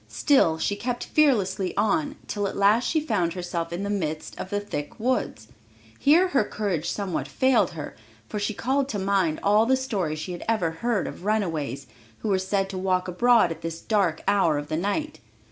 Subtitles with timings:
[0.07, 4.49] Still she kept fearlessly on, till at last she found herself in the midst of
[4.49, 5.49] the thick woods.
[5.99, 7.95] Here her courage somewhat failed her,
[8.27, 11.85] for she called to mind all the stories she had ever heard of runaways,
[12.21, 15.19] who were said to walk abroad at this dark hour of the night.